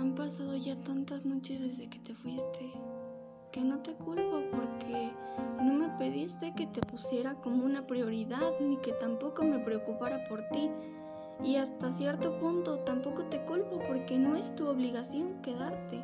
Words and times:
Han 0.00 0.14
pasado 0.14 0.56
ya 0.56 0.82
tantas 0.82 1.26
noches 1.26 1.60
desde 1.60 1.90
que 1.90 1.98
te 1.98 2.14
fuiste, 2.14 2.72
que 3.52 3.60
no 3.60 3.80
te 3.80 3.94
culpo 3.96 4.40
porque 4.50 5.12
no 5.62 5.74
me 5.74 5.90
pediste 5.98 6.54
que 6.54 6.66
te 6.66 6.80
pusiera 6.80 7.34
como 7.34 7.66
una 7.66 7.86
prioridad 7.86 8.58
ni 8.60 8.78
que 8.78 8.92
tampoco 8.94 9.44
me 9.44 9.58
preocupara 9.58 10.26
por 10.26 10.48
ti. 10.48 10.70
Y 11.44 11.56
hasta 11.56 11.92
cierto 11.92 12.38
punto 12.38 12.78
tampoco 12.78 13.24
te 13.24 13.44
culpo 13.44 13.78
porque 13.86 14.18
no 14.18 14.36
es 14.36 14.54
tu 14.54 14.68
obligación 14.68 15.42
quedarte. 15.42 16.02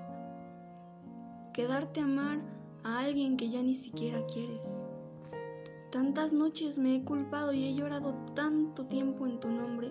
Quedarte 1.55 2.01
a 2.01 2.05
amar 2.05 2.41
a 2.85 2.99
alguien 2.99 3.39
que 3.39 3.49
ya 3.49 3.63
ni 3.63 3.73
siquiera 3.73 4.27
quieres. 4.27 4.85
Tantas 5.91 6.35
noches 6.35 6.77
me 6.77 6.97
he 6.97 7.03
culpado 7.03 7.55
y 7.55 7.65
he 7.65 7.75
llorado 7.75 8.13
tanto 8.35 8.85
tiempo 8.85 9.27
en 9.27 9.41
tu 9.41 9.49
nombre 9.49 9.91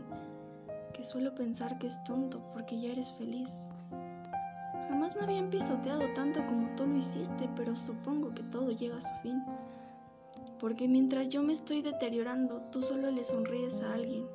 que 0.94 1.04
suelo 1.04 1.34
pensar 1.34 1.80
que 1.80 1.88
es 1.88 2.04
tonto 2.04 2.40
porque 2.54 2.80
ya 2.80 2.92
eres 2.92 3.12
feliz. 3.14 3.66
Jamás 5.16 5.28
me 5.28 5.34
habían 5.34 5.50
pisoteado 5.50 6.14
tanto 6.14 6.46
como 6.46 6.76
tú 6.76 6.86
lo 6.86 6.98
hiciste, 6.98 7.50
pero 7.56 7.76
supongo 7.76 8.34
que 8.34 8.44
todo 8.44 8.72
llega 8.72 8.98
a 8.98 9.02
su 9.02 9.14
fin. 9.22 9.42
Porque 10.60 10.88
mientras 10.88 11.30
yo 11.30 11.42
me 11.42 11.54
estoy 11.54 11.82
deteriorando, 11.82 12.62
tú 12.72 12.82
solo 12.82 13.10
le 13.12 13.24
sonríes 13.24 13.82
a 13.82 13.94
alguien. 13.94 14.28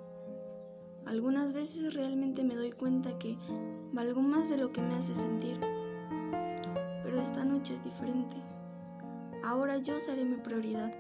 Algunas 1.07 1.53
veces 1.53 1.95
realmente 1.95 2.45
me 2.45 2.55
doy 2.55 2.73
cuenta 2.73 3.19
que 3.19 3.37
valgo 3.93 4.23
más 4.23 4.49
de 4.49 4.57
lo 4.57 4.73
que 4.73 4.81
me 4.81 4.95
hace 4.95 5.15
sentir. 5.15 5.59
Pero 7.03 7.21
esta 7.21 7.45
noche 7.45 7.75
es 7.75 7.85
diferente. 7.85 8.37
Ahora 9.45 9.79
yo 9.79 9.99
seré 9.99 10.25
mi 10.25 10.37
prioridad. 10.37 10.95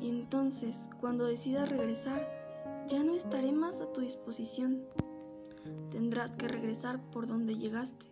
Y 0.00 0.08
entonces, 0.08 0.88
cuando 1.00 1.26
decidas 1.26 1.68
regresar, 1.68 2.26
ya 2.88 3.02
no 3.02 3.14
estaré 3.14 3.52
más 3.52 3.80
a 3.80 3.92
tu 3.92 4.00
disposición. 4.00 4.82
Tendrás 5.90 6.36
que 6.36 6.48
regresar 6.48 7.00
por 7.10 7.26
donde 7.26 7.56
llegaste. 7.56 8.11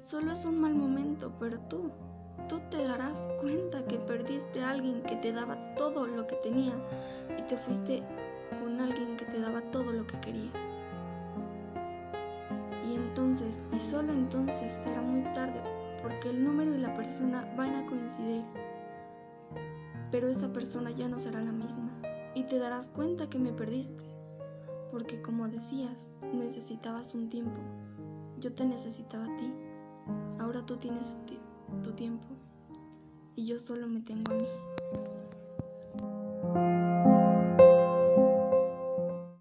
Solo 0.00 0.32
es 0.32 0.44
un 0.44 0.60
mal 0.60 0.74
momento, 0.74 1.32
pero 1.38 1.58
tú, 1.68 1.90
tú 2.48 2.60
te 2.70 2.82
darás 2.82 3.28
cuenta 3.40 3.84
que 3.86 3.98
perdiste 3.98 4.62
a 4.62 4.70
alguien 4.70 5.02
que 5.02 5.16
te 5.16 5.32
daba 5.32 5.74
todo 5.74 6.06
lo 6.06 6.26
que 6.26 6.36
tenía 6.36 6.72
y 7.36 7.42
te 7.42 7.56
fuiste 7.58 8.02
con 8.62 8.80
alguien 8.80 9.16
que 9.16 9.26
te 9.26 9.40
daba 9.40 9.60
todo 9.70 9.92
lo 9.92 10.06
que 10.06 10.18
quería. 10.20 10.50
Y 12.88 12.94
entonces, 12.94 13.62
y 13.72 13.78
solo 13.78 14.12
entonces, 14.12 14.72
será 14.72 15.02
muy 15.02 15.22
tarde, 15.34 15.60
porque 16.02 16.30
el 16.30 16.42
número 16.42 16.74
y 16.74 16.78
la 16.78 16.94
persona 16.94 17.46
van 17.56 17.74
a 17.74 17.86
coincidir. 17.86 18.42
Pero 20.10 20.28
esa 20.28 20.50
persona 20.52 20.90
ya 20.90 21.08
no 21.08 21.18
será 21.18 21.42
la 21.42 21.52
misma, 21.52 21.90
y 22.34 22.44
te 22.44 22.58
darás 22.58 22.88
cuenta 22.88 23.28
que 23.28 23.38
me 23.38 23.52
perdiste, 23.52 24.04
porque 24.90 25.20
como 25.20 25.48
decías, 25.48 26.16
necesitabas 26.32 27.14
un 27.14 27.28
tiempo. 27.28 27.60
Yo 28.40 28.52
te 28.52 28.64
necesitaba 28.64 29.24
a 29.24 29.36
ti. 29.36 29.52
Ahora 30.38 30.64
tú 30.64 30.76
tienes 30.76 31.16
tu 31.82 31.92
tiempo 31.92 32.26
y 33.34 33.46
yo 33.46 33.58
solo 33.58 33.88
me 33.88 34.00
tengo 34.00 34.32
a 34.32 34.34
mí. 34.36 34.77